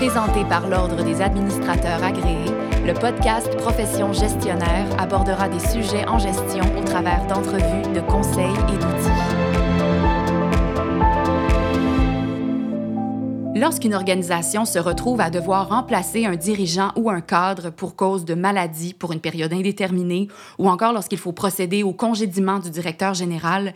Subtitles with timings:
[0.00, 2.50] Présenté par l'Ordre des administrateurs agréés,
[2.86, 8.78] le podcast Profession gestionnaire abordera des sujets en gestion au travers d'entrevues, de conseils et
[8.78, 9.60] d'outils.
[13.54, 18.32] Lorsqu'une organisation se retrouve à devoir remplacer un dirigeant ou un cadre pour cause de
[18.32, 20.28] maladie pour une période indéterminée,
[20.58, 23.74] ou encore lorsqu'il faut procéder au congédiement du directeur général,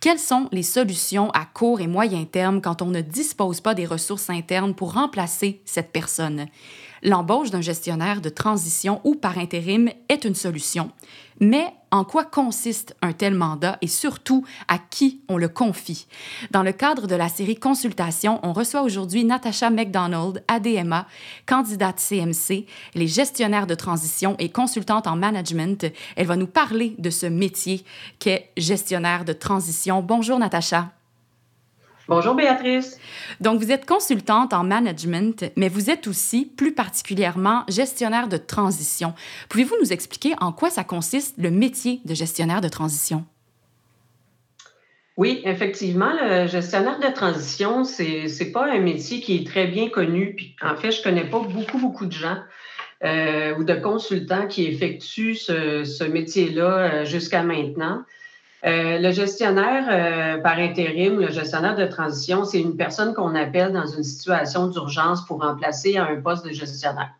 [0.00, 3.86] quelles sont les solutions à court et moyen terme quand on ne dispose pas des
[3.86, 6.46] ressources internes pour remplacer cette personne?
[7.02, 10.90] L'embauche d'un gestionnaire de transition ou par intérim est une solution.
[11.40, 16.06] Mais en quoi consiste un tel mandat et surtout à qui on le confie?
[16.50, 21.06] Dans le cadre de la série Consultation, on reçoit aujourd'hui Natasha McDonald, ADMA,
[21.46, 25.86] candidate CMC, les gestionnaires de transition et consultante en management.
[26.16, 27.84] Elle va nous parler de ce métier
[28.18, 30.02] qu'est gestionnaire de transition.
[30.02, 30.95] Bonjour Natacha.
[32.08, 33.00] Bonjour Béatrice.
[33.40, 39.12] Donc, vous êtes consultante en management, mais vous êtes aussi plus particulièrement gestionnaire de transition.
[39.48, 43.24] Pouvez-vous nous expliquer en quoi ça consiste le métier de gestionnaire de transition?
[45.16, 49.88] Oui, effectivement, le gestionnaire de transition, c'est n'est pas un métier qui est très bien
[49.88, 50.34] connu.
[50.36, 52.38] Puis, en fait, je connais pas beaucoup, beaucoup de gens
[53.02, 58.04] euh, ou de consultants qui effectuent ce, ce métier-là euh, jusqu'à maintenant.
[58.66, 63.72] Euh, le gestionnaire euh, par intérim, le gestionnaire de transition, c'est une personne qu'on appelle
[63.72, 67.10] dans une situation d'urgence pour remplacer un poste de gestionnaire.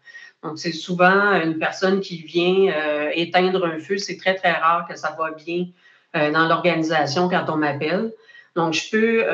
[0.42, 3.96] Donc, c'est souvent une personne qui vient euh, éteindre un feu.
[3.96, 5.66] C'est très, très rare que ça va bien
[6.14, 8.10] dans l'organisation quand on m'appelle.
[8.54, 9.24] Donc, je peux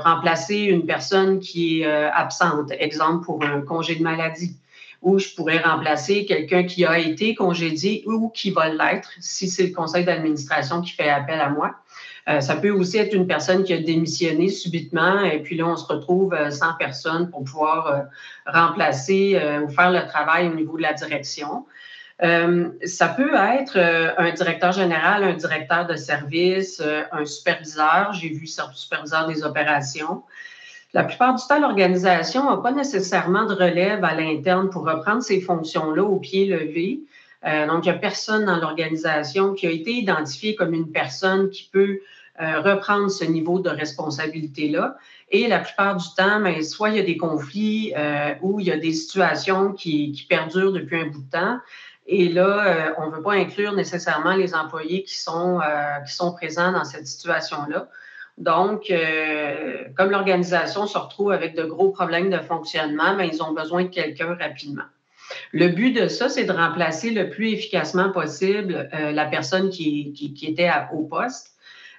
[0.00, 4.56] remplacer une personne qui est absente, exemple pour un congé de maladie
[5.02, 9.68] ou je pourrais remplacer quelqu'un qui a été congédié ou qui va l'être si c'est
[9.68, 11.76] le conseil d'administration qui fait appel à moi.
[12.28, 15.76] Euh, ça peut aussi être une personne qui a démissionné subitement et puis là, on
[15.76, 18.00] se retrouve euh, sans personne pour pouvoir euh,
[18.46, 21.66] remplacer ou faire le travail au niveau de la direction.
[22.20, 23.78] ça peut être
[24.18, 26.82] un directeur général, un directeur de service,
[27.12, 28.12] un superviseur.
[28.12, 30.22] J'ai vu superviseur des opérations.
[30.96, 35.42] La plupart du temps, l'organisation n'a pas nécessairement de relève à l'interne pour reprendre ces
[35.42, 37.00] fonctions-là au pied levé.
[37.44, 41.50] Euh, donc, il n'y a personne dans l'organisation qui a été identifié comme une personne
[41.50, 41.98] qui peut
[42.40, 44.96] euh, reprendre ce niveau de responsabilité-là.
[45.30, 48.64] Et la plupart du temps, ben, soit il y a des conflits euh, ou il
[48.64, 51.58] y a des situations qui, perdurent depuis un bout de temps.
[52.06, 55.60] Et là, on ne veut pas inclure nécessairement les employés qui sont
[56.38, 57.86] présents dans cette situation-là.
[58.38, 63.42] Donc, euh, comme l'organisation se retrouve avec de gros problèmes de fonctionnement, mais ben, ils
[63.42, 64.84] ont besoin de quelqu'un rapidement.
[65.52, 70.14] Le but de ça, c'est de remplacer le plus efficacement possible euh, la personne qui,
[70.42, 71.52] était au poste.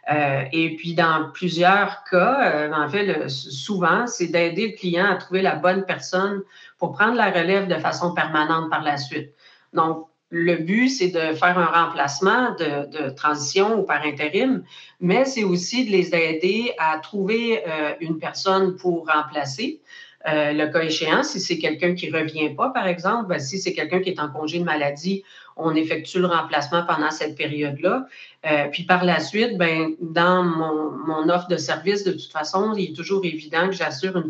[0.09, 5.41] Euh, et puis, dans plusieurs cas, en fait, souvent, c'est d'aider le client à trouver
[5.41, 6.43] la bonne personne
[6.77, 9.31] pour prendre la relève de façon permanente par la suite.
[9.73, 14.63] Donc, le but, c'est de faire un remplacement de, transition ou par intérim,
[14.99, 19.79] mais c'est aussi de les aider à trouver euh, une personne pour remplacer.
[20.27, 23.59] Euh, le cas échéant, si c'est quelqu'un qui ne revient pas, par exemple, ben, si
[23.59, 25.23] c'est quelqu'un qui est en congé de maladie,
[25.55, 28.07] on effectue le remplacement pendant cette période-là.
[28.45, 32.91] Euh, puis par la suite, ben, dans mon, offre de service, de toute façon, il
[32.91, 34.29] est toujours évident que j'assure une,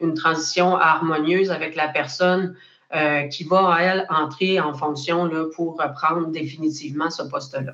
[0.00, 2.56] une transition harmonieuse avec la personne
[2.94, 7.72] euh, qui va, elle, entrer en fonction là, pour reprendre définitivement ce poste-là.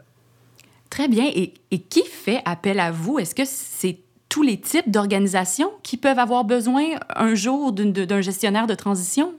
[0.90, 1.30] Très bien.
[1.34, 3.18] Et, qui fait appel à vous?
[3.18, 6.84] Est-ce que c'est tous les types d'organisations qui peuvent avoir besoin
[7.16, 9.34] un jour d'un gestionnaire de transition?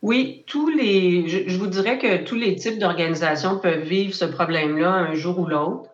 [0.00, 4.90] Oui, tous les, je, vous dirais que tous les types d'organisations peuvent vivre ce problème-là
[4.90, 5.90] un jour ou l'autre.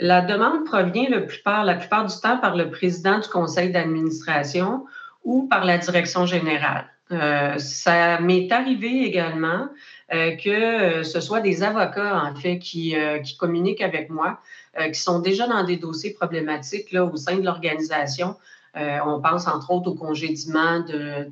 [0.00, 1.28] La demande provient le
[1.64, 4.86] la plupart du temps par le président du conseil d'administration
[5.22, 6.86] ou par la direction générale.
[7.12, 9.68] Euh, ça m'est arrivé également
[10.12, 14.38] euh, que euh, ce soit des avocats, en fait, qui, qui communiquent avec moi,
[14.92, 18.34] qui sont déjà dans des dossiers problématiques là, au sein de l'organisation.
[18.74, 21.28] on pense entre autres au congédiement de,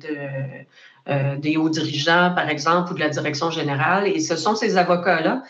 [1.35, 4.07] des hauts dirigeants, par exemple, ou de la direction générale.
[4.07, 5.43] Et ce sont ces avocats-là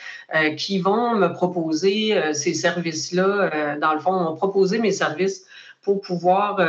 [0.57, 3.77] qui vont me proposer ces services-là.
[3.79, 5.45] dans le fond, m'ont proposé mes services
[5.83, 6.59] pour pouvoir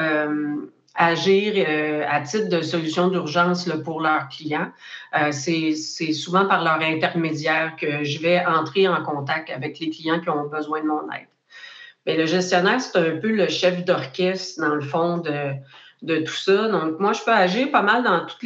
[0.95, 4.71] agir euh, à titre de solution d'urgence pour leurs clients.
[5.19, 10.21] Euh, c'est souvent par leur intermédiaire que je vais entrer en contact avec les clients
[10.21, 11.27] qui ont besoin de mon aide.
[12.07, 16.69] Mais le gestionnaire, c'est un peu le chef d'orchestre, dans le fond, de, tout ça.
[16.69, 18.45] Donc, moi, je peux agir pas mal dans tous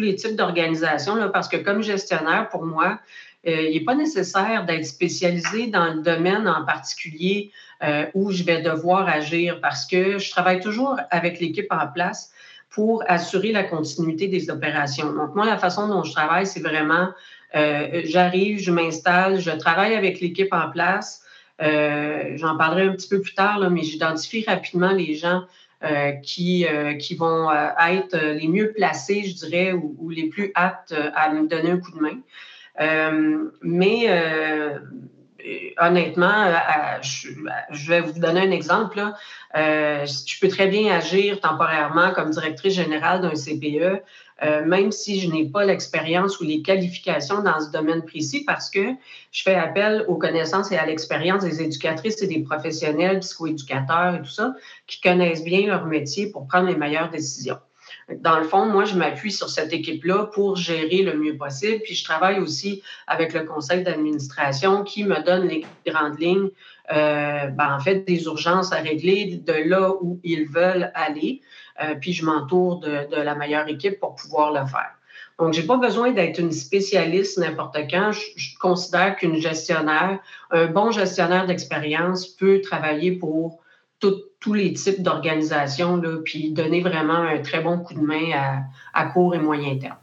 [0.00, 3.00] les types d'organisations, parce que comme gestionnaire, pour moi,
[3.46, 7.50] euh, il n'est pas nécessaire d'être spécialisé dans le domaine en particulier
[7.82, 12.30] euh, où je vais devoir agir parce que je travaille toujours avec l'équipe en place.
[12.70, 15.12] pour assurer la continuité des opérations.
[15.12, 17.08] Donc, moi, la façon dont je travaille, c'est vraiment,
[17.56, 21.24] euh, j'arrive, je m'installe, je travaille avec l'équipe en place.
[21.60, 25.42] Euh, j'en parlerai un petit peu plus tard, là, mais j'identifie rapidement les gens
[25.82, 26.64] euh, qui,
[27.00, 31.72] qui vont être les mieux placés, je dirais, ou, les plus aptes à me donner
[31.72, 32.20] un coup de main.
[33.62, 34.06] mais
[35.78, 36.46] honnêtement,
[37.02, 39.02] je vais vous donner un exemple.
[39.54, 44.02] je peux très bien agir temporairement comme directrice générale d'un CPE
[44.42, 48.70] euh, même si je n'ai pas l'expérience ou les qualifications dans ce domaine précis, parce
[48.70, 48.94] que
[49.32, 54.22] je fais appel aux connaissances et à l'expérience des éducatrices et des professionnels, psychoéducateurs et
[54.22, 54.54] tout ça,
[54.86, 57.58] qui connaissent bien leur métier pour prendre les meilleures décisions.
[58.18, 61.80] Dans le fond, moi, je m'appuie sur cette équipe-là pour gérer le mieux possible.
[61.82, 66.50] Puis je travaille aussi avec le conseil d'administration qui me donne les grandes lignes,
[66.92, 71.40] euh, ben, en fait, des urgences à régler de là où ils veulent aller.
[71.82, 74.90] Euh, puis je m'entoure de, la meilleure équipe pour pouvoir le faire.
[75.38, 78.12] Donc, je n'ai pas besoin d'être une spécialiste n'importe quand.
[78.12, 80.18] Je, considère qu'une gestionnaire,
[80.50, 83.60] un bon gestionnaire d'expérience peut travailler pour
[84.00, 88.64] tous les types d'organisations, puis donner vraiment un très bon coup de main
[88.94, 89.96] à, court et moyen terme.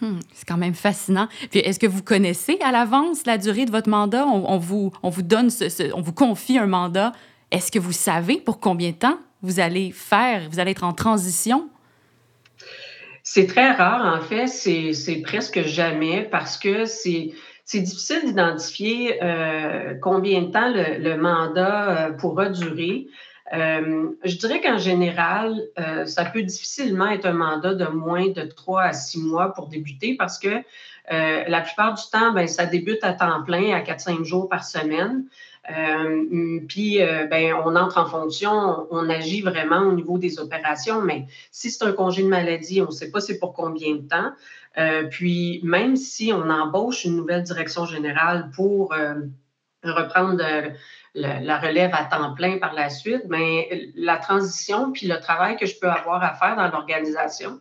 [0.00, 1.28] Hmm, c'est quand même fascinant.
[1.50, 4.26] Puis est-ce que vous connaissez à l'avance la durée de votre mandat?
[4.26, 5.48] On, vous, on vous donne,
[5.94, 7.12] on vous confie un mandat.
[7.50, 10.48] Est-ce que vous savez pour combien de temps vous allez faire?
[10.50, 11.68] Vous allez être en transition?
[13.22, 14.48] C'est très rare, en fait.
[14.48, 17.32] C'est presque jamais parce que c'est
[17.74, 23.06] difficile d'identifier euh, combien de temps le, mandat euh, pourra durer.
[23.52, 25.60] Euh, je dirais qu'en général,
[26.06, 30.16] ça peut difficilement être un mandat de moins de trois à six mois pour débuter
[30.18, 30.62] parce que
[31.10, 35.26] la plupart du temps, ben, ça débute à temps plein, à 4-5 jours par semaine.
[35.70, 41.00] Euh, puis, euh, ben, on entre en fonction, on, agit vraiment au niveau des opérations,
[41.00, 44.08] mais si c'est un congé de maladie, on ne sait pas c'est pour combien de
[44.08, 44.32] temps.
[44.78, 48.94] Euh, puis, même si on embauche une nouvelle direction générale pour
[49.84, 50.42] reprendre
[51.14, 55.66] la relève à temps plein par la suite, mais la transition puis le travail que
[55.66, 57.60] je peux avoir à faire dans l'organisation,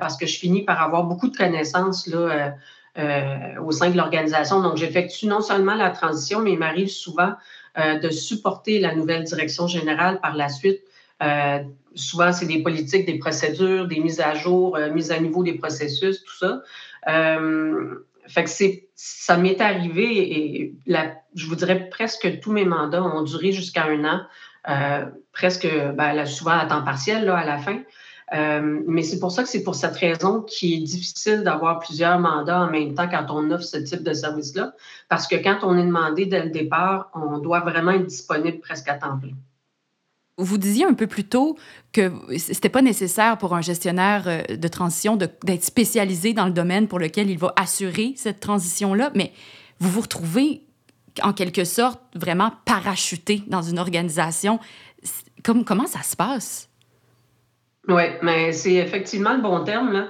[0.00, 2.54] parce que je finis par avoir beaucoup de connaissances là,
[2.98, 4.62] euh, au sein de l'organisation.
[4.62, 7.34] Donc, j'effectue non seulement la transition, mais il m'arrive souvent
[7.78, 10.80] euh, de supporter la nouvelle direction générale par la suite.
[11.22, 11.58] Euh,
[11.94, 16.24] souvent, c'est des politiques, des procédures, des mises à jour, mises à niveau des processus,
[16.24, 16.62] tout ça.
[18.28, 18.50] Fait que
[18.94, 20.74] ça m'est arrivé et
[21.34, 24.20] je vous dirais presque tous mes mandats ont duré jusqu'à un an,
[25.32, 27.80] presque ben, souvent à temps partiel là, à la fin.
[28.34, 32.18] Euh, mais c'est pour ça que c'est pour cette raison qu'il est difficile d'avoir plusieurs
[32.18, 34.74] mandats en même temps quand on offre ce type de service-là,
[35.08, 38.88] parce que quand on est demandé dès le départ, on doit vraiment être disponible presque
[38.88, 39.34] à temps plein.
[40.38, 41.56] Vous disiez un peu plus tôt
[41.92, 46.88] que c'était pas nécessaire pour un gestionnaire euh, de transition d'être spécialisé dans le domaine
[46.88, 49.32] pour lequel il va assurer cette transition-là, mais
[49.80, 50.62] vous vous retrouvez
[51.22, 54.60] en quelque sorte vraiment parachuté dans une organisation.
[55.42, 56.68] Comme, comment ça se passe?
[57.88, 59.92] Oui, mais c'est effectivement le bon terme.
[59.92, 60.08] Là.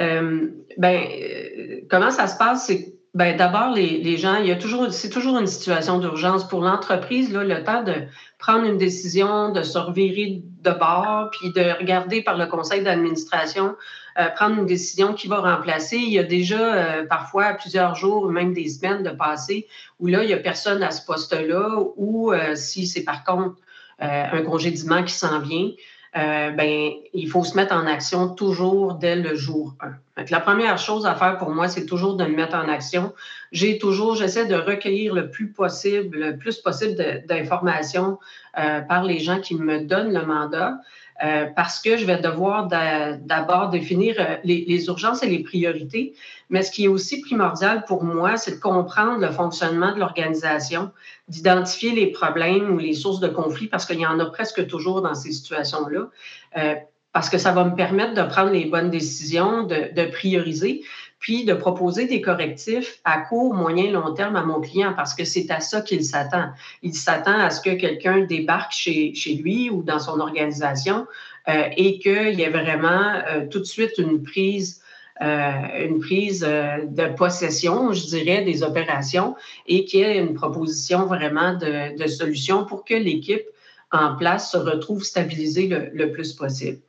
[0.00, 0.48] Euh,
[0.78, 2.66] ben, euh, comment ça se passe?
[2.66, 6.48] C'est ben, d'abord, les, les, gens, il y a toujours, c'est toujours une situation d'urgence
[6.48, 7.94] pour l'entreprise, là, le temps de
[8.38, 13.76] prendre une décision, de se revirer de bord, puis de regarder par le conseil d'administration,
[14.18, 15.96] euh, prendre une décision qui va remplacer.
[15.96, 19.66] Il y a déjà parfois plusieurs jours, même des semaines de passé,
[20.00, 23.56] où là, il n'y a personne à ce poste-là, ou si c'est par contre
[24.00, 25.70] un congédiement qui s'en vient,
[26.14, 29.74] euh, ben, il faut se mettre en action toujours dès le jour
[30.16, 30.24] 1.
[30.30, 33.14] la première chose à faire pour moi, c'est toujours de me mettre en action.
[33.50, 38.18] J'ai toujours, j'essaie de recueillir le plus possible, le plus possible d'informations
[38.58, 40.74] euh, par les gens qui me donnent le mandat.
[41.22, 46.14] Euh, parce que je vais devoir d'abord définir euh, les, urgences et les priorités.
[46.50, 50.90] Mais ce qui est aussi primordial pour moi, c'est de comprendre le fonctionnement de l'organisation,
[51.28, 55.02] d'identifier les problèmes ou les sources de conflit, parce qu'il y en a presque toujours
[55.02, 56.08] dans ces situations-là.
[56.56, 56.74] Euh,
[57.12, 60.82] parce que ça va me permettre de prendre les bonnes décisions, de prioriser
[61.22, 65.24] puis de proposer des correctifs à court, moyen, long terme à mon client parce que
[65.24, 66.50] c'est à ça qu'il s'attend.
[66.82, 71.06] Il s'attend à ce que quelqu'un débarque chez, lui ou dans son organisation
[71.48, 74.82] euh, et qu'il y ait vraiment euh, tout de suite une prise
[75.22, 79.36] euh, de possession, je dirais, des opérations
[79.68, 83.46] et qu'il y ait une proposition vraiment de, solution pour que l'équipe
[83.92, 86.80] en place se retrouve stabilisée le plus possible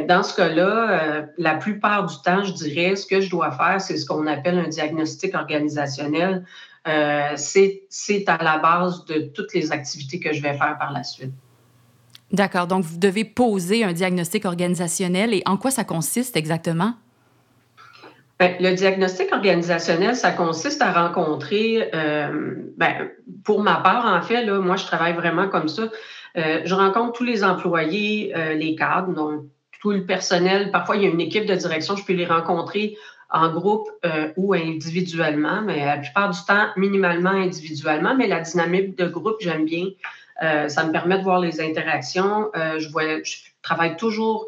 [0.00, 3.80] dans ce cas-là, euh, la plupart du temps, je dirais, ce que je dois faire,
[3.80, 6.44] c'est ce qu'on appelle un diagnostic organisationnel.
[6.86, 11.02] Euh, c'est à la base de toutes les activités que je vais faire par la
[11.02, 11.32] suite.
[12.32, 12.66] D'accord.
[12.66, 15.32] Donc, vous devez poser un diagnostic organisationnel.
[15.32, 16.94] Et en quoi ça consiste exactement?
[18.40, 23.08] Ben, le diagnostic organisationnel, ça consiste à rencontrer, euh, ben,
[23.44, 25.84] pour ma part, en fait, là, moi, je travaille vraiment comme ça.
[26.36, 29.44] Euh, je rencontre tous les employés, euh, les cadres, donc
[29.84, 30.70] tout le personnel.
[30.70, 32.96] Parfois, il y a une équipe de direction, je peux les rencontrer
[33.28, 33.86] en groupe
[34.36, 38.14] ou individuellement, mais la plupart du temps, minimalement individuellement.
[38.14, 39.88] Mais la dynamique de groupe, j'aime bien.
[40.40, 42.50] ça me permet de voir les interactions.
[42.54, 44.46] je, vois, je travaille toujours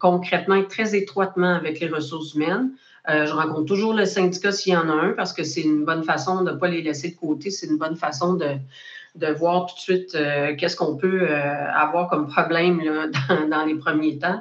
[0.00, 2.70] concrètement et très étroitement avec les ressources humaines.
[3.08, 5.84] Euh, je rencontre toujours le syndicat s'il y en a un parce que c'est une
[5.84, 7.50] bonne façon de ne pas les laisser de côté.
[7.50, 8.56] C'est une bonne façon de,
[9.14, 13.06] de voir tout de suite euh, qu'est-ce qu'on peut euh, avoir comme problème là,
[13.50, 14.40] dans, les premiers temps.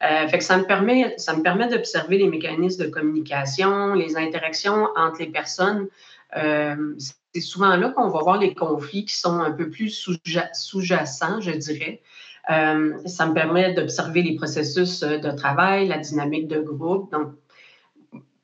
[0.00, 4.88] fait que ça me permet, ça me permet d'observer les mécanismes de communication, les interactions
[4.96, 5.88] entre les personnes.
[6.34, 11.50] c'est souvent là qu'on va voir les conflits qui sont un peu plus sous-jacents, je
[11.50, 12.00] dirais.
[12.46, 17.10] ça me permet d'observer les processus de travail, la dynamique de groupe.
[17.12, 17.32] Donc,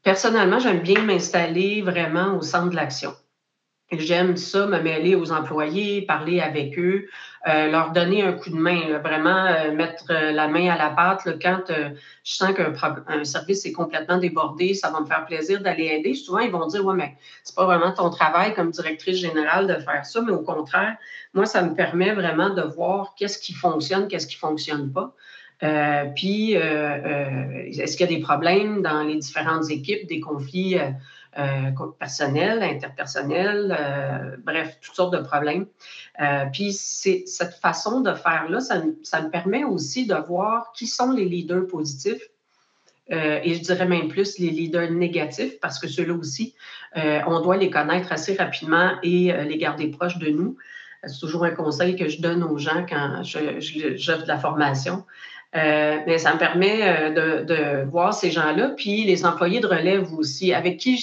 [0.04, 3.14] Personnellement, j'aime bien m'installer vraiment au centre de l'action.
[3.92, 7.06] J'aime ça, me mêler aux employés, parler avec eux,
[7.46, 10.88] euh, leur donner un coup de main, vraiment euh, mettre euh, la main à la
[10.88, 15.84] pâte quand je sens qu'un service est complètement débordé, ça va me faire plaisir d'aller
[15.84, 16.14] aider.
[16.14, 19.74] Souvent, ils vont dire Ouais, mais c'est pas vraiment ton travail comme directrice générale de
[19.74, 20.96] faire ça, mais au contraire,
[21.34, 25.14] moi, ça me permet vraiment de voir qu'est-ce qui fonctionne, qu'est-ce qui fonctionne pas.
[26.16, 30.78] Puis, est-ce qu'il y a des problèmes dans les différentes équipes, des conflits
[31.98, 35.66] personnels, interpersonnels, bref, toutes sortes de problèmes.
[36.52, 41.66] puis, cette façon de faire-là, ça, me permet aussi de voir qui sont les leaders
[41.66, 42.30] positifs.
[43.10, 46.54] et je dirais même plus les leaders négatifs, parce que ceux-là aussi,
[46.94, 50.56] on doit les connaître assez rapidement et les garder proches de nous.
[51.06, 55.04] C'est toujours un conseil que je donne aux gens quand j'offre je, de la formation.
[55.56, 60.12] Euh, mais ça me permet euh, de, voir ces gens-là, puis les employés de relève
[60.14, 60.98] aussi, avec qui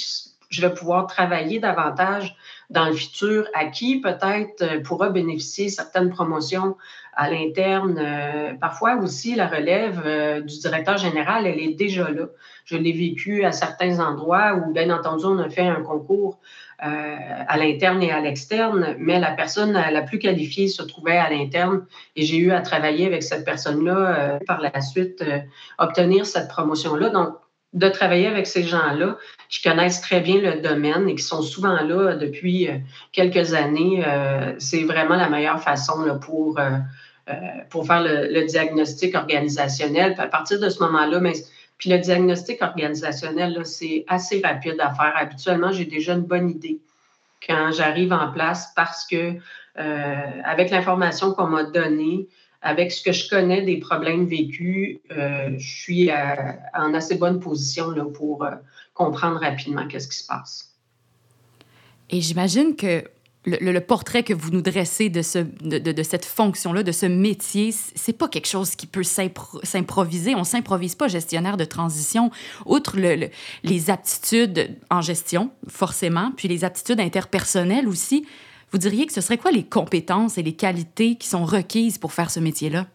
[0.50, 2.36] je, vais pouvoir travailler davantage
[2.70, 6.76] dans le futur, à qui peut-être euh, pourra bénéficier certaines promotions
[7.14, 8.00] à l'interne.
[8.60, 12.28] parfois aussi, la relève du directeur général, elle est déjà là.
[12.66, 16.40] Je l'ai vécu à certains endroits où, bien entendu, on a fait un concours
[16.84, 17.16] euh,
[17.48, 21.86] à l'interne et à l'externe, mais la personne la plus qualifiée se trouvait à l'interne
[22.16, 25.38] et j'ai eu à travailler avec cette personne-là euh, par la suite, euh,
[25.78, 27.10] obtenir cette promotion-là.
[27.10, 27.36] Donc,
[27.74, 29.16] de travailler avec ces gens-là
[29.48, 32.68] qui connaissent très bien le domaine et qui sont souvent là depuis
[33.12, 34.04] quelques années,
[34.58, 36.60] c'est vraiment la meilleure façon pour,
[37.70, 40.16] pour faire le, diagnostic organisationnel.
[40.18, 41.34] À partir de ce moment-là, mais
[41.78, 45.14] puis le diagnostic organisationnel, c'est assez rapide à faire.
[45.16, 46.80] Habituellement, j'ai déjà une bonne idée
[47.46, 49.34] quand j'arrive en place parce que
[49.80, 52.28] euh, avec l'information qu'on m'a donnée,
[52.62, 57.94] avec ce que je connais des problèmes vécus, euh, je suis en assez bonne position
[58.14, 58.52] pour euh,
[58.94, 60.76] comprendre rapidement qu'est-ce qui se passe.
[62.12, 63.06] Et j'imagine que
[63.46, 68.18] le, portrait que vous nous dressez de, ce, de, cette fonction-là, de ce métier, c'est
[68.18, 70.36] pas quelque chose qui peut s'improviser.
[70.36, 72.30] On s'improvise pas gestionnaire de transition.
[72.66, 72.98] Outre
[73.64, 78.26] les aptitudes en gestion, forcément, puis les aptitudes interpersonnelles aussi,
[78.72, 82.14] vous diriez que ce serait quoi les compétences et les qualités qui sont requises pour
[82.14, 82.88] faire ce métier-là?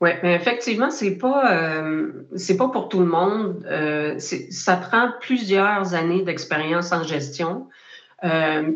[0.00, 3.66] Oui, mais effectivement, c'est pas euh, c'est pas pour tout le monde.
[3.68, 7.66] Euh, ça prend plusieurs années d'expérience en gestion.
[8.24, 8.72] Euh,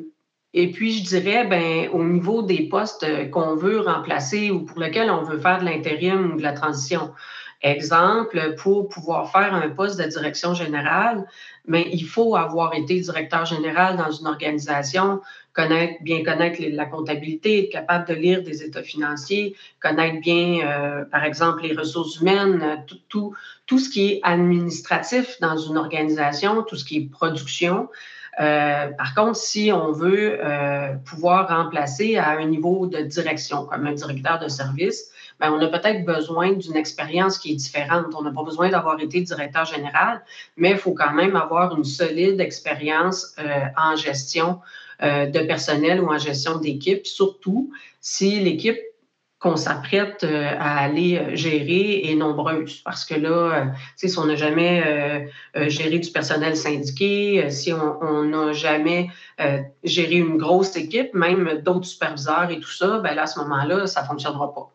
[0.54, 5.10] et puis, je dirais, ben, au niveau des postes qu'on veut remplacer ou pour lesquels
[5.10, 7.12] on veut faire de l'intérim ou de la transition.
[7.62, 11.24] Exemple, pour pouvoir faire un poste de direction générale,
[11.68, 15.20] ben, il faut avoir été directeur général dans une organisation,
[16.00, 21.24] bien connaître la comptabilité, être capable de lire des états financiers, connaître bien, euh, par
[21.24, 26.96] exemple, les ressources humaines, tout ce qui est administratif dans une organisation, tout ce qui
[26.96, 27.88] est production.
[28.40, 33.86] Euh, par contre, si on veut euh, pouvoir remplacer à un niveau de direction, comme
[33.86, 38.06] un directeur de service, bien, on a peut-être besoin d'une expérience qui est différente.
[38.16, 40.22] On n'a pas besoin d'avoir été directeur général,
[40.56, 44.60] mais il faut quand même avoir une solide expérience euh, en gestion
[45.00, 48.78] de personnel ou en gestion d'équipe, surtout si l'équipe
[49.42, 52.80] qu'on s'apprête euh, à aller euh, gérer est nombreuse.
[52.84, 53.64] Parce que là, euh,
[53.96, 55.26] si on n'a jamais
[55.66, 59.08] géré du personnel syndiqué, si on n'a jamais
[59.82, 63.86] géré une grosse équipe, même d'autres superviseurs et tout ça, ben là, à ce moment-là,
[63.86, 64.70] ça ne fonctionnera pas.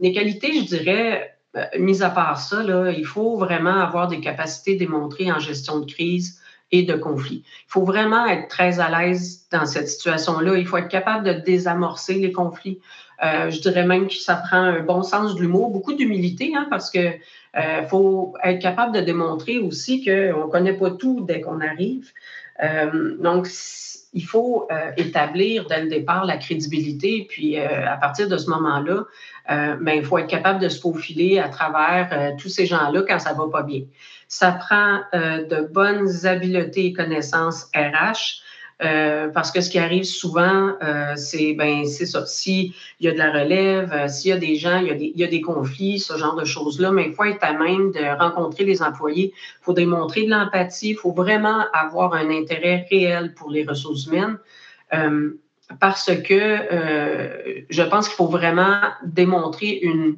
[0.00, 1.36] les qualités, je dirais,
[1.78, 5.90] mis à part ça, là, il faut vraiment avoir des capacités démontrées en gestion de
[5.90, 6.40] crise
[6.70, 7.44] et de conflit.
[7.46, 10.56] Il faut vraiment être très à l'aise dans cette situation-là.
[10.56, 12.80] Il faut être capable de désamorcer les conflits.
[13.22, 16.66] Euh, je dirais même que ça prend un bon sens de l'humour, beaucoup d'humilité, hein,
[16.70, 16.98] parce que
[17.56, 22.10] euh, faut être capable de démontrer aussi qu'on ne connaît pas tout dès qu'on arrive.
[22.62, 23.48] Euh, donc,
[24.16, 29.06] il faut établir dès le départ la crédibilité, puis à partir de ce moment-là,
[29.48, 33.32] ben, il faut être capable de se faufiler à travers tous ces gens-là quand ça
[33.32, 33.80] ne va pas bien.
[34.28, 38.43] Ça prend de bonnes habiletés et connaissances RH,
[38.82, 42.26] euh, parce que ce qui arrive souvent, euh, c'est ben c'est ça.
[42.26, 44.94] S'il y a de la relève, euh, s'il y a des gens, il y a
[44.94, 47.52] des, il y a des conflits, ce genre de choses-là, mais il faut être à
[47.52, 49.32] même de rencontrer les employés.
[49.34, 50.90] Il faut démontrer de l'empathie.
[50.90, 54.38] Il faut vraiment avoir un intérêt réel pour les ressources humaines.
[55.80, 60.16] parce que je pense qu'il faut vraiment démontrer une,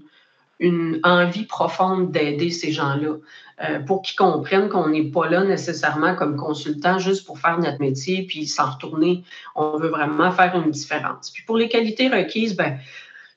[0.58, 3.16] une envie profonde d'aider ces gens-là.
[3.64, 7.80] Euh, pour qu'ils comprennent qu'on n'est pas là nécessairement comme consultant juste pour faire notre
[7.80, 9.24] métier puis s'en retourner.
[9.54, 11.30] On veut vraiment faire une différence.
[11.30, 12.78] Puis pour les qualités requises, ben,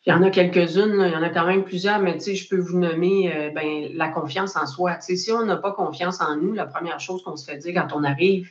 [0.05, 2.59] il y en a quelques-unes, il y en a quand même plusieurs, mais je peux
[2.59, 4.97] vous nommer euh, ben, la confiance en soi.
[4.99, 7.95] si on n'a pas confiance en nous, la première chose qu'on se fait dire quand
[7.95, 8.49] on arrive,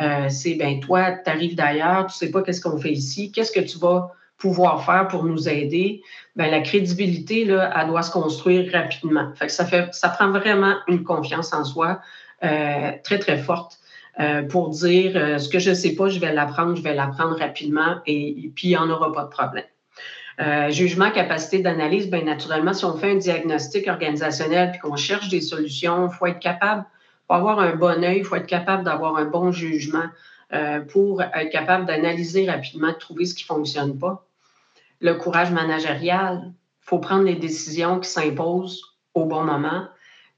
[0.00, 3.52] euh, c'est ben toi, tu arrives d'ailleurs, tu sais pas qu'est-ce qu'on fait ici, qu'est-ce
[3.52, 6.02] que tu vas pouvoir faire pour nous aider,
[6.36, 9.32] ben, la crédibilité, là, elle doit se construire rapidement.
[9.36, 12.00] Fait que ça, fait, ça prend vraiment une confiance en soi
[12.42, 13.78] euh, très, très forte
[14.20, 16.94] euh, pour dire euh, ce que je ne sais pas, je vais l'apprendre, je vais
[16.94, 19.64] l'apprendre rapidement et, puis il n'y en aura pas de problème.
[20.70, 25.40] jugement, capacité d'analyse, bien naturellement, si on fait un diagnostic organisationnel puis qu'on cherche des
[25.40, 26.84] solutions, il faut être capable,
[27.26, 30.08] pour avoir un bon œil, il faut être capable d'avoir un bon jugement
[30.90, 34.24] pour être capable d'analyser rapidement, de trouver ce qui ne fonctionne pas
[35.04, 36.52] le courage managérial.
[36.82, 39.86] Il faut prendre les décisions qui s'imposent au bon moment,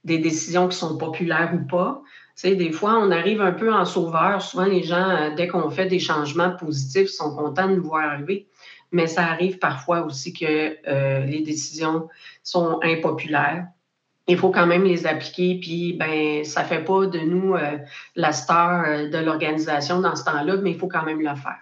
[0.04, 2.02] des décisions qui sont populaires ou pas.
[2.37, 4.42] Tu des fois, on arrive un peu en sauveur.
[4.42, 8.11] Souvent, les gens, euh, dès qu'on fait des changements positifs, sont contents de nous voir
[8.11, 8.46] arriver.
[8.92, 12.08] Mais ça arrive parfois aussi que euh, les décisions
[12.42, 13.68] sont impopulaires.
[14.28, 17.79] Il faut quand même les appliquer, puis ben ça fait pas de nous euh,
[18.16, 21.59] la star de l'organisation dans ce temps-là, mais il faut quand même le faire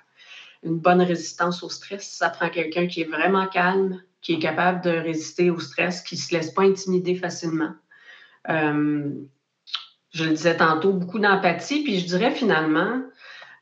[0.65, 2.11] une bonne résistance au stress.
[2.11, 6.17] Ça prend quelqu'un qui est vraiment calme, qui est capable de résister au stress, qui
[6.17, 7.73] se laisse pas intimider facilement.
[8.49, 9.11] Euh,
[10.13, 11.85] je le disais tantôt, beaucoup d'empathie.
[11.85, 13.03] Puis je dirais finalement,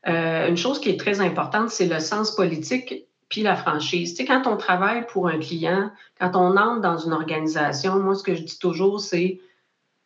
[0.07, 3.05] euh, une chose qui est très importante, c'est le sens politique
[3.41, 4.17] la franchise.
[4.27, 8.35] Quand on travaille pour un client, quand on entre dans une organisation, moi, ce que
[8.35, 9.39] je dis toujours, c'est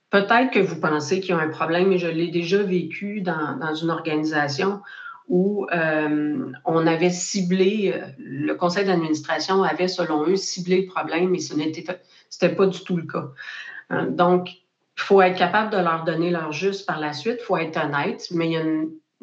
[0.09, 3.57] peut-être que vous pensez qu'il y a un problème, et je l'ai déjà vécu dans,
[3.57, 4.81] dans une organisation
[5.27, 11.29] où euh, on avait ciblé, euh, le conseil d'administration avait, selon eux, ciblé le problème,
[11.29, 13.27] mais ce n'était pas du tout le cas.
[13.91, 17.43] Euh, donc, il faut être capable de leur donner leur juste par la suite, il
[17.43, 18.63] faut être honnête, mais il y, a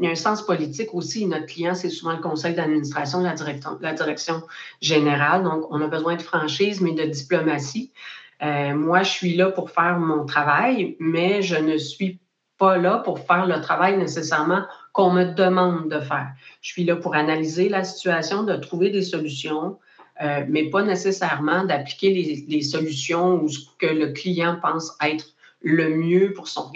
[0.02, 1.26] un sens politique aussi.
[1.26, 4.42] Notre client, c'est souvent le conseil d'administration, la, direction
[4.80, 5.44] générale.
[5.44, 7.92] Donc, on a besoin de franchise, mais de diplomatie.
[8.40, 12.18] moi, je suis là pour faire mon travail, mais je ne suis
[12.58, 16.32] pas là pour faire le travail nécessairement qu'on me demande de faire.
[16.60, 19.78] Je suis là pour analyser la situation, de trouver des solutions,
[20.22, 22.10] euh, mais pas nécessairement d'appliquer
[22.46, 25.26] les, solutions ou ce que le client pense être
[25.62, 26.70] le mieux pour son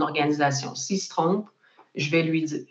[0.00, 0.74] organisation.
[0.74, 1.48] S'il se trompe,
[1.94, 2.66] je vais lui dire.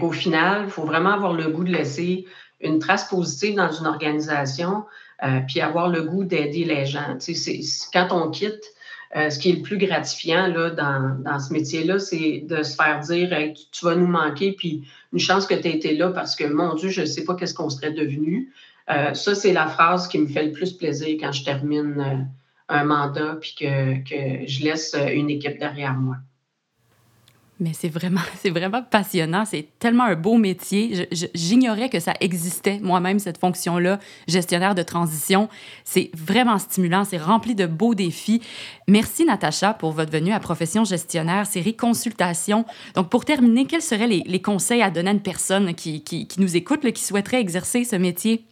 [0.00, 2.26] Au final, il faut vraiment avoir le goût de laisser
[2.60, 4.84] une trace positive dans une organisation,
[5.22, 7.16] euh, puis avoir le goût d'aider les gens.
[7.92, 8.64] Quand on quitte,
[9.16, 13.00] euh, ce qui est le plus gratifiant là, dans, ce métier-là, c'est de se faire
[13.00, 13.30] dire
[13.72, 16.74] tu, vas nous manquer, puis une chance que tu aies été là parce que, mon
[16.74, 18.52] Dieu, je ne sais pas qu'est-ce qu'on serait devenu.
[18.90, 22.28] Euh, ça, c'est la phrase qui me fait le plus plaisir quand je termine
[22.68, 26.16] un mandat puis que je laisse une équipe derrière moi.
[27.60, 29.44] Mais c'est vraiment, c'est vraiment passionnant.
[29.44, 31.08] C'est tellement un beau métier.
[31.34, 35.48] J'ignorais que ça existait moi-même cette fonction-là, gestionnaire de transition.
[35.84, 37.04] C'est vraiment stimulant.
[37.04, 38.42] C'est rempli de beaux défis.
[38.86, 42.64] Merci Natacha pour votre venue à Profession gestionnaire, série consultation.
[42.94, 46.56] Donc pour terminer, quels seraient les, conseils à donner à une personne qui, qui, nous
[46.56, 48.44] écoute, qui souhaiterait exercer ce métier?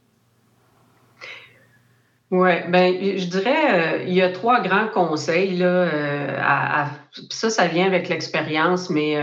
[2.32, 5.56] Oui, ben, je dirais, euh, il y a trois grands conseils.
[5.56, 6.90] Là, euh, à,
[7.30, 9.16] ça, ça vient avec l'expérience, mais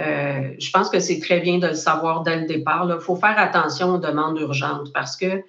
[0.00, 2.90] euh, je pense que c'est très bien de le savoir dès le départ.
[2.92, 5.42] Il faut faire attention aux demandes urgentes parce que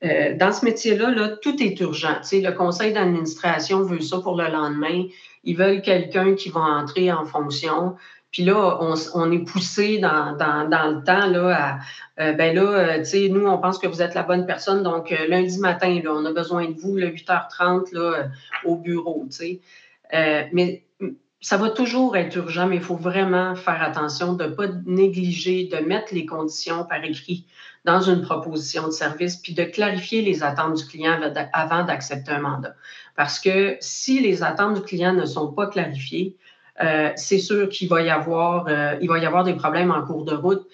[0.00, 2.20] dans ce métier-là, là, tout est urgent.
[2.32, 5.04] le conseil d'administration veut ça pour le lendemain.
[5.42, 7.96] Ils veulent quelqu'un qui va entrer en fonction.
[8.30, 11.78] Puis là, on, est poussé dans, le temps là, à,
[12.22, 14.82] euh, ben là, euh, tu sais, nous, on pense que vous êtes la bonne personne.
[14.82, 18.28] Donc, euh, lundi matin, là, on a besoin de vous, le 8h30, là,
[18.64, 19.60] au bureau, tu
[20.12, 20.48] sais.
[20.52, 20.84] mais
[21.40, 25.68] ça va toujours être urgent, mais il faut vraiment faire attention de ne pas négliger,
[25.68, 27.46] de mettre les conditions par écrit
[27.84, 31.18] dans une proposition de service, puis de clarifier les attentes du client
[31.52, 32.74] avant d'accepter un mandat.
[33.14, 36.36] Parce que si les attentes du client ne sont pas clarifiées,
[36.82, 40.02] euh, c'est sûr qu'il va y avoir, euh, il va y avoir des problèmes en
[40.02, 40.66] cours de route.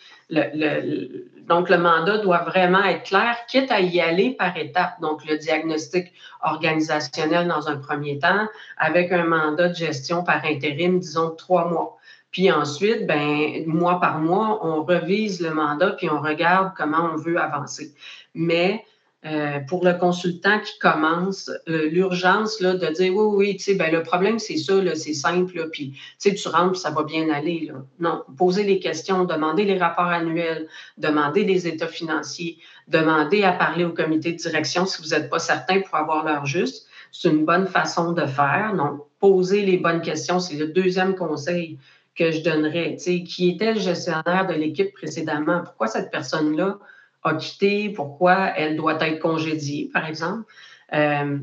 [1.49, 5.01] donc, le mandat doit vraiment être clair, quitte à y aller par étapes.
[5.01, 6.13] Donc, le diagnostic
[6.43, 11.99] organisationnel dans un premier temps, avec un mandat de gestion par intérim, disons, trois mois.
[12.35, 17.17] Puis ensuite, ben, mois par mois, on revise le mandat puis on regarde comment on
[17.17, 17.95] veut avancer.
[18.35, 18.85] Mais
[19.27, 23.75] euh, pour le consultant qui commence, euh, l'urgence là, de dire oui, oui, tu sais,
[23.75, 27.71] ben, le problème, c'est ça, c'est simple, puis tu rentres, ça va bien aller.
[27.73, 27.87] Là.
[28.01, 33.85] Non, poser les questions, demander les rapports annuels, demander des états financiers, demander à parler
[33.85, 36.87] au comité de direction si vous n'êtes pas certain pour avoir l'heure juste.
[37.11, 38.75] C'est une bonne façon de faire.
[38.77, 41.79] Donc, poser les bonnes questions, c'est le deuxième conseil
[42.15, 45.63] que je donnerais, qui était le gestionnaire de l'équipe précédemment.
[45.65, 46.79] Pourquoi cette personne-là
[47.25, 47.89] a quitté?
[47.91, 50.45] Pourquoi elle doit être congédiée, par exemple?
[50.93, 51.39] Euh,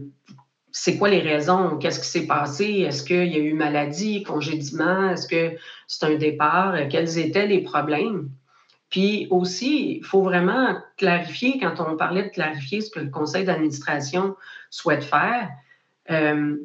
[0.72, 1.78] c'est quoi les raisons?
[1.78, 2.66] Qu'est-ce qui s'est passé?
[2.66, 5.10] Est-ce qu'il y a eu maladie, congédiement?
[5.10, 6.76] Est-ce que c'est un départ?
[6.90, 8.30] Quels étaient les problèmes?
[8.90, 13.46] Puis aussi, il faut vraiment clarifier, quand on parlait de clarifier ce que le conseil
[13.46, 14.36] d'administration
[14.70, 15.50] souhaite faire,
[16.12, 16.58] euh,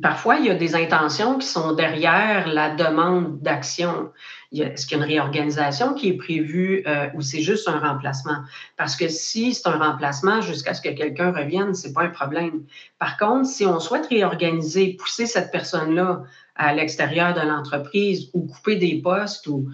[0.00, 4.10] parfois, il y a des intentions qui sont derrière la demande d'action.
[4.52, 8.38] Est-ce qu'il y a une réorganisation qui est prévue euh, ou c'est juste un remplacement?
[8.76, 12.10] Parce que si c'est un remplacement jusqu'à ce que quelqu'un revienne, ce n'est pas un
[12.10, 12.64] problème.
[12.98, 16.22] Par contre, si on souhaite réorganiser, pousser cette personne-là
[16.54, 19.70] à l'extérieur de l'entreprise ou couper des postes ou,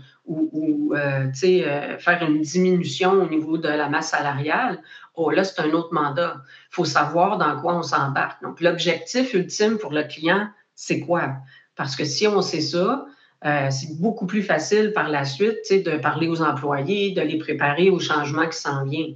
[0.95, 4.81] euh, faire une diminution au niveau de la masse salariale,
[5.18, 6.37] oh là, c'est un autre mandat.
[6.70, 8.42] Il faut savoir dans quoi on s'embarque.
[8.42, 11.35] Donc, l'objectif ultime pour le client, c'est quoi?
[11.76, 13.07] Parce que si on sait ça,
[13.44, 17.90] euh, c'est beaucoup plus facile par la suite de parler aux employés, de les préparer
[17.90, 19.14] au changement qui s'en vient.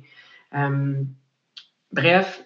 [1.93, 2.45] bref,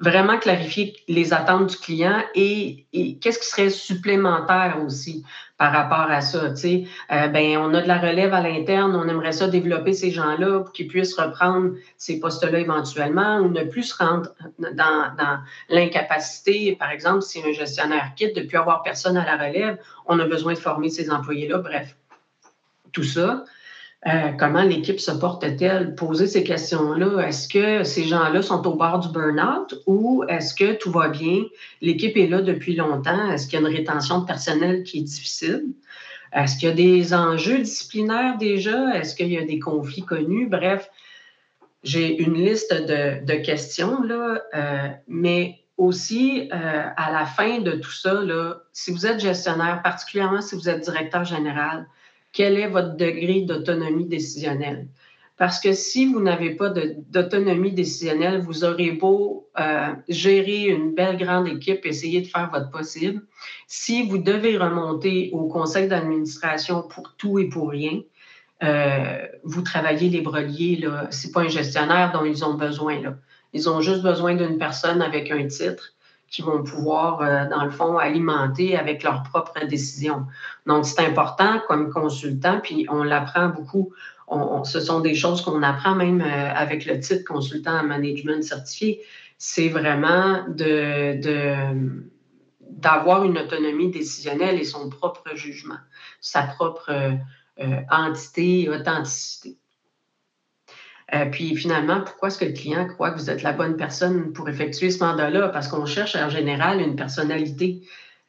[0.00, 2.86] vraiment clarifier les attentes du client et,
[3.20, 5.24] qu'est-ce qui serait supplémentaire aussi
[5.56, 6.46] par rapport à ça.
[6.46, 10.60] Euh, ben, on a de la relève à l'interne, on aimerait ça développer ces gens-là
[10.60, 16.76] pour qu'ils puissent reprendre ces postes-là éventuellement ou ne plus se rendre dans, dans l'incapacité.
[16.76, 20.18] Par exemple, si un gestionnaire quitte, de ne plus avoir personne à la relève, on
[20.18, 21.58] a besoin de former ces employés-là.
[21.58, 21.96] Bref,
[22.92, 23.44] tout ça.
[24.06, 25.94] Euh, comment l'équipe se porte-t-elle?
[25.94, 27.26] Poser ces questions-là.
[27.26, 31.44] Est-ce que ces gens-là sont au bord du burn-out ou est-ce que tout va bien?
[31.80, 33.30] L'équipe est là depuis longtemps.
[33.30, 35.64] Est-ce qu'il y a une rétention de personnel qui est difficile?
[36.34, 38.94] Est-ce qu'il y a des enjeux disciplinaires déjà?
[38.94, 40.48] Est-ce qu'il y a des conflits connus?
[40.48, 40.90] Bref,
[41.82, 47.92] j'ai une liste de, questions, là, euh, mais aussi, euh, à la fin de tout
[47.92, 51.86] ça, là, si vous êtes gestionnaire, particulièrement si vous êtes directeur général,
[52.34, 54.88] quel est votre degré d'autonomie décisionnelle?
[55.36, 56.70] Parce que si vous n'avez pas
[57.08, 62.70] d'autonomie décisionnelle, vous aurez beau euh, gérer une belle grande équipe, essayer de faire votre
[62.70, 63.22] possible.
[63.66, 68.00] Si vous devez remonter au conseil d'administration pour tout et pour rien,
[68.62, 70.86] euh, vous travaillez les breliers.
[71.10, 73.00] Ce n'est pas un gestionnaire dont ils ont besoin.
[73.00, 73.16] Là.
[73.52, 75.94] Ils ont juste besoin d'une personne avec un titre
[76.34, 80.26] qui vont pouvoir, euh, dans le fond, alimenter avec leurs propres décisions.
[80.66, 83.92] Donc, c'est important comme consultant, puis on l'apprend beaucoup.
[84.64, 89.00] ce sont des choses qu'on apprend même euh, avec le titre consultant en management certifié.
[89.38, 91.20] C'est vraiment de,
[92.60, 95.78] d'avoir une autonomie décisionnelle et son propre jugement,
[96.20, 99.56] sa propre euh, entité, authenticité.
[101.12, 104.32] Euh, puis finalement, pourquoi est-ce que le client croit que vous êtes la bonne personne
[104.32, 105.48] pour effectuer ce mandat-là?
[105.48, 107.82] Parce qu'on cherche en général une personnalité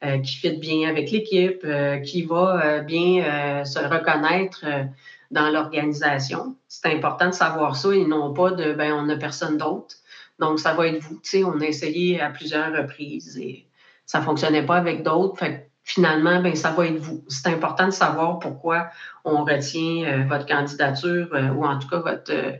[0.04, 4.64] euh, qui fit bien avec l'équipe, euh, qui va bien se reconnaître
[5.30, 6.56] dans l'organisation.
[6.68, 9.96] C'est important de savoir ça et non pas de ben on n'a personne d'autre.
[10.38, 11.18] Donc, ça va être vous.
[11.22, 13.66] Tu sais, on a essayé à plusieurs reprises et
[14.04, 15.42] ça ne fonctionnait pas avec d'autres.
[15.86, 17.24] Finalement, ben, ça va être vous.
[17.28, 18.90] C'est important de savoir pourquoi
[19.24, 22.52] on retient euh, votre candidature euh, ou en tout cas votre, euh,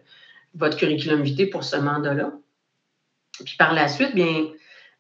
[0.54, 2.30] votre curriculum vitae pour ce mandat-là.
[3.44, 4.46] Puis par la suite, bien,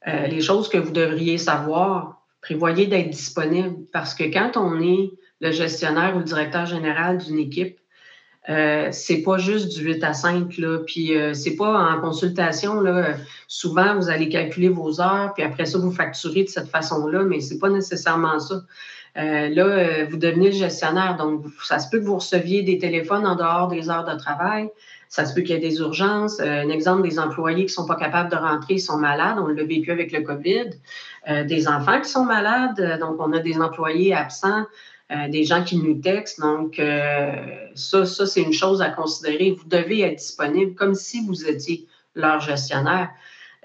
[0.06, 5.10] les choses que vous devriez savoir, prévoyez d'être disponible parce que quand on est
[5.40, 7.78] le gestionnaire ou le directeur général d'une équipe,
[8.48, 10.78] euh, c'est pas juste du 8 à 5, là.
[10.86, 13.14] Puis euh, c'est pas en consultation, là.
[13.48, 17.40] Souvent, vous allez calculer vos heures, puis après ça, vous facturez de cette façon-là, mais
[17.40, 18.62] c'est pas nécessairement ça.
[19.16, 23.26] Euh, là, vous devenez le gestionnaire, donc ça se peut que vous receviez des téléphones
[23.26, 24.68] en dehors des heures de travail.
[25.08, 26.40] Ça se peut qu'il y ait des urgences.
[26.40, 29.38] un exemple, des employés qui sont pas capables de rentrer, ils sont malades.
[29.40, 30.70] On l'a vécu avec le COVID.
[31.46, 32.98] des enfants qui sont malades.
[33.00, 34.66] Donc, on a des employés absents.
[35.12, 36.40] Euh, des gens qui nous textent.
[36.40, 39.52] Donc, euh, ça, c'est une chose à considérer.
[39.52, 43.10] Vous devez être disponible comme si vous étiez leur gestionnaire.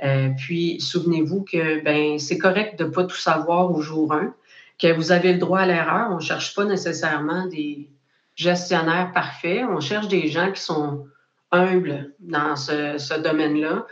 [0.04, 4.36] Euh, puis, souvenez-vous que ben, c'est correct de ne pas tout savoir au jour 1,
[4.80, 6.10] que vous avez le droit à l'erreur.
[6.12, 7.90] On ne cherche pas nécessairement des
[8.36, 9.64] gestionnaires parfaits.
[9.68, 11.08] On cherche des gens qui sont
[11.52, 13.88] humbles dans ce, domaine-là.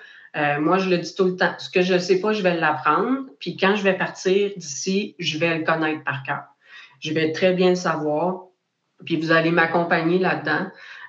[0.60, 1.56] Moi, je le dis tout le temps.
[1.58, 3.26] Ce que je ne sais pas, je vais l'apprendre.
[3.40, 6.44] Puis quand je vais partir d'ici, je vais le connaître par cœur.
[7.00, 8.46] Je vais très bien le savoir.
[9.06, 10.68] Puis vous allez m'accompagner là-dedans.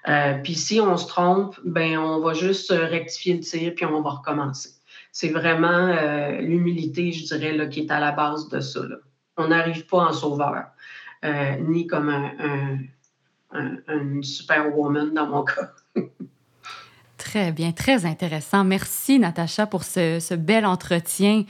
[0.09, 4.01] Euh, puis si on se trompe, ben on va juste rectifier le tir puis on
[4.01, 4.71] va recommencer.
[5.13, 8.81] C'est vraiment euh, l'humilité, je dirais, là, qui est à la base de ça.
[9.37, 10.67] On n'arrive pas en sauveur,
[11.61, 12.79] ni comme un,
[13.53, 15.73] un, un, superwoman dans mon cas.
[17.31, 18.65] Très bien, très intéressant.
[18.65, 21.45] Merci, Natacha, pour ce, bel entretien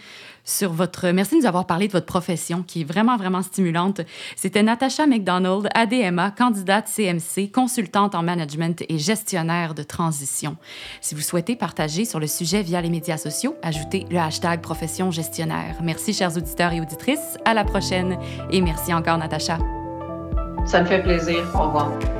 [0.44, 1.08] sur votre.
[1.08, 4.02] Merci de nous avoir parlé de votre profession, qui est vraiment, vraiment stimulante.
[4.36, 10.58] C'était Natacha McDonald, ADMA, candidate CMC, consultante en management et gestionnaire de transition.
[11.00, 15.10] Si vous souhaitez partager sur le sujet via les médias sociaux, ajoutez le hashtag profession
[15.10, 15.76] gestionnaire.
[15.82, 17.38] Merci, chers auditeurs et auditrices.
[17.46, 18.18] À la prochaine.
[18.50, 19.56] Et merci encore, Natacha.
[20.66, 21.42] Ça me fait plaisir.
[21.54, 22.19] Au revoir.